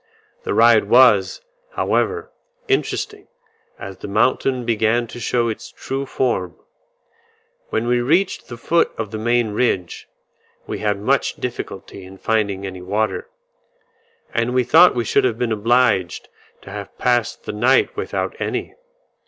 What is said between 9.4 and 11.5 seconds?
ridge, we had much